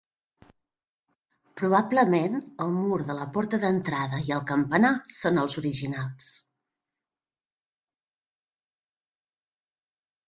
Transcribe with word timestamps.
Probablement 1.61 2.37
el 2.65 2.71
mur 2.77 2.97
de 3.09 3.15
la 3.17 3.27
porta 3.35 3.59
d'entrada 3.65 4.21
i 4.29 4.33
el 4.37 4.41
campanar 4.53 4.93
són 5.19 5.45
els 5.45 5.61
originals. 5.61 6.33